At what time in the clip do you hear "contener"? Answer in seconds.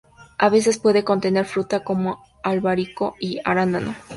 1.03-1.45